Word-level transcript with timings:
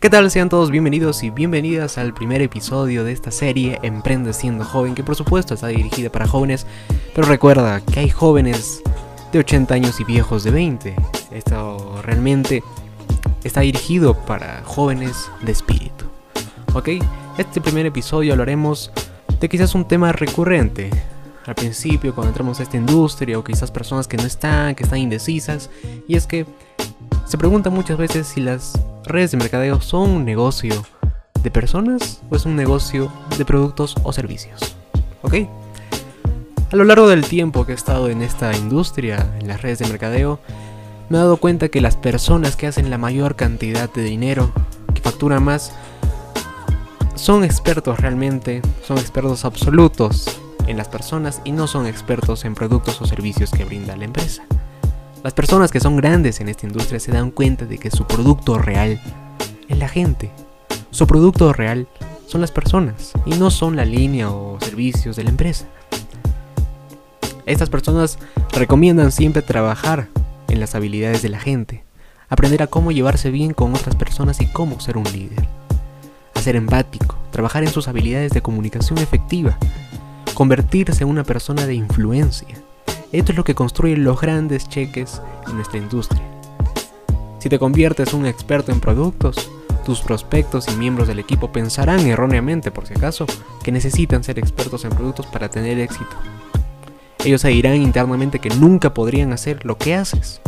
¿Qué 0.00 0.10
tal? 0.10 0.30
Sean 0.30 0.48
todos 0.48 0.70
bienvenidos 0.70 1.24
y 1.24 1.30
bienvenidas 1.30 1.98
al 1.98 2.14
primer 2.14 2.40
episodio 2.40 3.02
de 3.02 3.10
esta 3.10 3.32
serie 3.32 3.80
Emprende 3.82 4.32
siendo 4.32 4.64
joven, 4.64 4.94
que 4.94 5.02
por 5.02 5.16
supuesto 5.16 5.54
está 5.54 5.66
dirigida 5.66 6.08
para 6.08 6.28
jóvenes, 6.28 6.66
pero 7.16 7.26
recuerda 7.26 7.80
que 7.80 7.98
hay 7.98 8.08
jóvenes 8.08 8.80
de 9.32 9.40
80 9.40 9.74
años 9.74 9.98
y 9.98 10.04
viejos 10.04 10.44
de 10.44 10.52
20. 10.52 10.94
Esto 11.32 12.00
realmente 12.04 12.62
está 13.42 13.62
dirigido 13.62 14.14
para 14.14 14.62
jóvenes 14.64 15.32
de 15.42 15.50
espíritu. 15.50 16.04
¿Ok? 16.74 16.90
Este 17.36 17.60
primer 17.60 17.84
episodio 17.84 18.34
hablaremos 18.34 18.92
de 19.40 19.48
quizás 19.48 19.74
un 19.74 19.84
tema 19.84 20.12
recurrente. 20.12 20.90
Al 21.44 21.56
principio, 21.56 22.14
cuando 22.14 22.28
entramos 22.28 22.60
a 22.60 22.62
esta 22.62 22.76
industria, 22.76 23.36
o 23.36 23.42
quizás 23.42 23.72
personas 23.72 24.06
que 24.06 24.16
no 24.16 24.26
están, 24.26 24.76
que 24.76 24.84
están 24.84 25.00
indecisas, 25.00 25.70
y 26.06 26.14
es 26.14 26.28
que 26.28 26.46
se 27.26 27.36
pregunta 27.36 27.68
muchas 27.68 27.98
veces 27.98 28.28
si 28.28 28.40
las 28.40 28.74
redes 29.08 29.30
de 29.30 29.36
mercadeo 29.36 29.80
son 29.80 30.10
un 30.10 30.24
negocio 30.24 30.84
de 31.42 31.50
personas 31.50 32.20
o 32.30 32.36
es 32.36 32.44
un 32.44 32.56
negocio 32.56 33.12
de 33.36 33.44
productos 33.44 33.94
o 34.02 34.12
servicios. 34.12 34.76
¿Ok? 35.22 35.34
A 36.70 36.76
lo 36.76 36.84
largo 36.84 37.08
del 37.08 37.24
tiempo 37.24 37.64
que 37.64 37.72
he 37.72 37.74
estado 37.74 38.10
en 38.10 38.22
esta 38.22 38.54
industria, 38.56 39.34
en 39.40 39.48
las 39.48 39.62
redes 39.62 39.78
de 39.78 39.88
mercadeo, 39.88 40.38
me 41.08 41.16
he 41.16 41.20
dado 41.20 41.38
cuenta 41.38 41.68
que 41.68 41.80
las 41.80 41.96
personas 41.96 42.56
que 42.56 42.66
hacen 42.66 42.90
la 42.90 42.98
mayor 42.98 43.36
cantidad 43.36 43.90
de 43.90 44.02
dinero, 44.02 44.52
que 44.94 45.00
facturan 45.00 45.42
más, 45.42 45.72
son 47.14 47.44
expertos 47.44 47.98
realmente, 47.98 48.60
son 48.86 48.98
expertos 48.98 49.44
absolutos 49.44 50.40
en 50.66 50.76
las 50.76 50.88
personas 50.88 51.40
y 51.44 51.52
no 51.52 51.66
son 51.66 51.86
expertos 51.86 52.44
en 52.44 52.54
productos 52.54 53.00
o 53.00 53.06
servicios 53.06 53.50
que 53.50 53.64
brinda 53.64 53.96
la 53.96 54.04
empresa. 54.04 54.44
Las 55.24 55.34
personas 55.34 55.72
que 55.72 55.80
son 55.80 55.96
grandes 55.96 56.40
en 56.40 56.48
esta 56.48 56.66
industria 56.66 57.00
se 57.00 57.10
dan 57.10 57.32
cuenta 57.32 57.64
de 57.64 57.78
que 57.78 57.90
su 57.90 58.06
producto 58.06 58.56
real 58.56 59.00
es 59.68 59.76
la 59.78 59.88
gente. 59.88 60.30
Su 60.90 61.08
producto 61.08 61.52
real 61.52 61.88
son 62.26 62.40
las 62.40 62.52
personas 62.52 63.12
y 63.26 63.34
no 63.34 63.50
son 63.50 63.74
la 63.74 63.84
línea 63.84 64.30
o 64.30 64.60
servicios 64.60 65.16
de 65.16 65.24
la 65.24 65.30
empresa. 65.30 65.66
Estas 67.46 67.68
personas 67.68 68.18
recomiendan 68.52 69.10
siempre 69.10 69.42
trabajar 69.42 70.08
en 70.48 70.60
las 70.60 70.76
habilidades 70.76 71.20
de 71.22 71.30
la 71.30 71.40
gente, 71.40 71.82
aprender 72.28 72.62
a 72.62 72.68
cómo 72.68 72.92
llevarse 72.92 73.30
bien 73.30 73.54
con 73.54 73.74
otras 73.74 73.96
personas 73.96 74.40
y 74.40 74.46
cómo 74.46 74.78
ser 74.78 74.96
un 74.96 75.04
líder, 75.04 75.48
a 76.34 76.40
ser 76.40 76.54
empático, 76.54 77.16
trabajar 77.32 77.64
en 77.64 77.70
sus 77.70 77.88
habilidades 77.88 78.30
de 78.32 78.42
comunicación 78.42 78.98
efectiva, 78.98 79.58
convertirse 80.34 81.02
en 81.02 81.10
una 81.10 81.24
persona 81.24 81.66
de 81.66 81.74
influencia. 81.74 82.67
Esto 83.10 83.32
es 83.32 83.38
lo 83.38 83.44
que 83.44 83.54
construye 83.54 83.96
los 83.96 84.20
grandes 84.20 84.68
cheques 84.68 85.22
en 85.46 85.56
nuestra 85.56 85.78
industria. 85.78 86.22
Si 87.38 87.48
te 87.48 87.58
conviertes 87.58 88.12
en 88.12 88.20
un 88.20 88.26
experto 88.26 88.70
en 88.70 88.80
productos, 88.80 89.50
tus 89.86 90.00
prospectos 90.00 90.68
y 90.68 90.76
miembros 90.76 91.08
del 91.08 91.18
equipo 91.18 91.50
pensarán 91.50 92.06
erróneamente, 92.06 92.70
por 92.70 92.86
si 92.86 92.92
acaso, 92.92 93.24
que 93.62 93.72
necesitan 93.72 94.22
ser 94.22 94.38
expertos 94.38 94.84
en 94.84 94.90
productos 94.90 95.24
para 95.24 95.48
tener 95.48 95.78
éxito. 95.78 96.14
Ellos 97.24 97.40
se 97.40 97.48
dirán 97.48 97.76
internamente 97.76 98.40
que 98.40 98.50
nunca 98.50 98.92
podrían 98.92 99.32
hacer 99.32 99.64
lo 99.64 99.78
que 99.78 99.94
haces, 99.94 100.42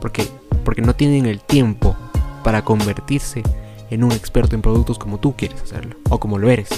porque, 0.00 0.26
porque 0.64 0.80
no 0.80 0.94
tienen 0.94 1.26
el 1.26 1.40
tiempo 1.40 1.96
para 2.42 2.64
convertirse 2.64 3.42
en 3.90 4.04
un 4.04 4.12
experto 4.12 4.56
en 4.56 4.62
productos 4.62 4.98
como 4.98 5.20
tú 5.20 5.36
quieres 5.36 5.60
hacerlo, 5.60 5.96
o 6.08 6.18
como 6.18 6.38
lo 6.38 6.48
eres. 6.48 6.70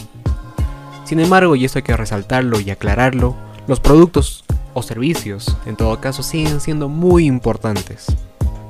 Sin 1.05 1.21
embargo, 1.21 1.55
y 1.55 1.65
esto 1.65 1.79
hay 1.79 1.85
que 1.85 1.97
resaltarlo 1.97 2.59
y 2.59 2.71
aclararlo, 2.71 3.37
los 3.69 3.79
productos 3.79 4.45
servicios, 4.87 5.57
en 5.67 5.77
todo 5.77 6.01
caso, 6.01 6.23
siguen 6.23 6.61
siendo 6.61 6.89
muy 6.89 7.27
importantes. 7.27 8.07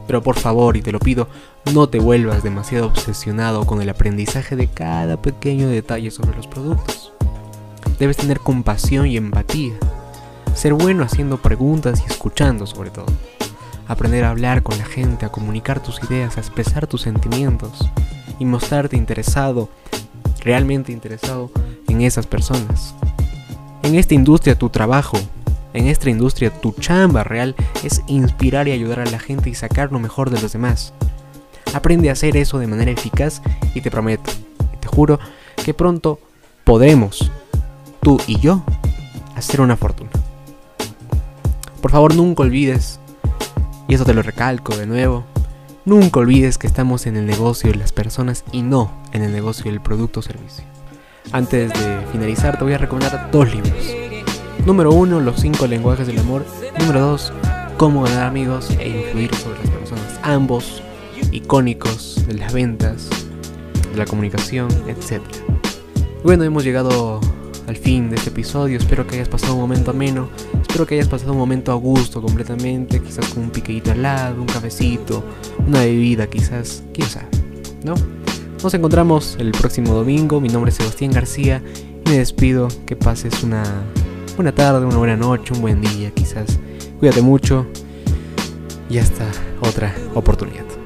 Pero 0.06 0.22
por 0.22 0.38
favor, 0.38 0.76
y 0.76 0.82
te 0.82 0.92
lo 0.92 0.98
pido, 0.98 1.28
no 1.74 1.88
te 1.88 1.98
vuelvas 1.98 2.42
demasiado 2.42 2.86
obsesionado 2.86 3.66
con 3.66 3.82
el 3.82 3.90
aprendizaje 3.90 4.56
de 4.56 4.68
cada 4.68 5.20
pequeño 5.20 5.68
detalle 5.68 6.10
sobre 6.10 6.36
los 6.36 6.46
productos. 6.46 7.12
Debes 7.98 8.16
tener 8.16 8.40
compasión 8.40 9.06
y 9.06 9.16
empatía 9.16 9.74
ser 10.58 10.74
bueno 10.74 11.04
haciendo 11.04 11.38
preguntas 11.38 12.02
y 12.04 12.10
escuchando 12.10 12.66
sobre 12.66 12.90
todo. 12.90 13.06
Aprender 13.86 14.24
a 14.24 14.30
hablar 14.30 14.64
con 14.64 14.76
la 14.76 14.84
gente, 14.84 15.24
a 15.24 15.28
comunicar 15.30 15.80
tus 15.80 16.02
ideas, 16.02 16.36
a 16.36 16.40
expresar 16.40 16.88
tus 16.88 17.02
sentimientos 17.02 17.88
y 18.40 18.44
mostrarte 18.44 18.96
interesado, 18.96 19.68
realmente 20.40 20.90
interesado 20.90 21.52
en 21.86 22.00
esas 22.00 22.26
personas. 22.26 22.92
En 23.84 23.94
esta 23.94 24.14
industria 24.14 24.58
tu 24.58 24.68
trabajo, 24.68 25.16
en 25.74 25.86
esta 25.86 26.10
industria 26.10 26.50
tu 26.50 26.72
chamba 26.72 27.24
real 27.24 27.54
es 27.84 28.02
inspirar 28.06 28.68
y 28.68 28.72
ayudar 28.72 29.00
a 29.00 29.10
la 29.10 29.18
gente 29.18 29.50
y 29.50 29.54
sacar 29.54 29.92
lo 29.92 29.98
mejor 29.98 30.30
de 30.30 30.40
los 30.40 30.52
demás. 30.52 30.92
Aprende 31.74 32.08
a 32.08 32.12
hacer 32.12 32.36
eso 32.36 32.58
de 32.58 32.66
manera 32.66 32.90
eficaz 32.90 33.42
y 33.74 33.80
te 33.80 33.90
prometo, 33.90 34.30
te 34.80 34.88
juro, 34.88 35.18
que 35.64 35.74
pronto 35.74 36.18
podremos, 36.64 37.30
tú 38.00 38.18
y 38.26 38.38
yo, 38.40 38.62
hacer 39.36 39.60
una 39.60 39.76
fortuna. 39.76 40.10
Por 41.82 41.90
favor, 41.90 42.14
nunca 42.14 42.42
olvides, 42.42 42.98
y 43.86 43.94
eso 43.94 44.04
te 44.04 44.14
lo 44.14 44.22
recalco 44.22 44.76
de 44.76 44.86
nuevo, 44.86 45.24
nunca 45.84 46.20
olvides 46.20 46.58
que 46.58 46.66
estamos 46.66 47.06
en 47.06 47.16
el 47.16 47.26
negocio 47.26 47.70
de 47.70 47.78
las 47.78 47.92
personas 47.92 48.44
y 48.52 48.62
no 48.62 48.90
en 49.12 49.22
el 49.22 49.32
negocio 49.32 49.70
del 49.70 49.80
producto 49.80 50.20
o 50.20 50.22
servicio. 50.22 50.64
Antes 51.32 51.72
de 51.72 52.00
finalizar, 52.10 52.58
te 52.58 52.64
voy 52.64 52.72
a 52.72 52.78
recomendar 52.78 53.30
dos 53.30 53.54
libros. 53.54 54.07
Número 54.68 54.92
uno, 54.92 55.18
Los 55.18 55.40
cinco 55.40 55.66
lenguajes 55.66 56.06
del 56.06 56.18
amor. 56.18 56.44
Número 56.78 57.00
dos, 57.00 57.32
Cómo 57.78 58.02
ganar 58.02 58.24
amigos 58.24 58.68
e 58.78 58.86
influir 58.86 59.34
sobre 59.34 59.60
las 59.60 59.70
personas. 59.70 60.20
Ambos 60.22 60.82
icónicos 61.32 62.22
de 62.26 62.34
las 62.34 62.52
ventas, 62.52 63.08
de 63.90 63.96
la 63.96 64.04
comunicación, 64.04 64.68
etc. 64.86 65.22
Bueno, 66.22 66.44
hemos 66.44 66.64
llegado 66.64 67.18
al 67.66 67.76
fin 67.76 68.10
de 68.10 68.16
este 68.16 68.28
episodio. 68.28 68.76
Espero 68.76 69.06
que 69.06 69.14
hayas 69.14 69.30
pasado 69.30 69.54
un 69.54 69.60
momento 69.60 69.92
ameno. 69.92 70.28
Espero 70.60 70.86
que 70.86 70.96
hayas 70.96 71.08
pasado 71.08 71.32
un 71.32 71.38
momento 71.38 71.72
a 71.72 71.76
gusto 71.76 72.20
completamente. 72.20 73.00
Quizás 73.00 73.26
con 73.32 73.44
un 73.44 73.50
piqueito 73.50 73.92
al 73.92 74.02
lado, 74.02 74.42
un 74.42 74.48
cafecito, 74.48 75.24
una 75.66 75.80
bebida, 75.80 76.26
quizás. 76.26 76.82
Quién 76.92 77.08
sabe, 77.08 77.28
¿no? 77.84 77.94
Nos 78.62 78.74
encontramos 78.74 79.38
el 79.40 79.52
próximo 79.52 79.94
domingo. 79.94 80.42
Mi 80.42 80.48
nombre 80.50 80.68
es 80.68 80.76
Sebastián 80.76 81.12
García. 81.12 81.62
Y 82.04 82.10
me 82.10 82.18
despido. 82.18 82.68
Que 82.84 82.96
pases 82.96 83.42
una 83.42 83.64
buena 84.38 84.54
tarde, 84.54 84.86
una 84.86 84.96
buena 84.98 85.16
noche, 85.16 85.52
un 85.52 85.60
buen 85.60 85.80
día, 85.80 86.12
quizás. 86.12 86.60
Cuídate 87.00 87.22
mucho. 87.22 87.66
Y 88.88 88.98
hasta 88.98 89.24
otra 89.60 89.92
oportunidad. 90.14 90.77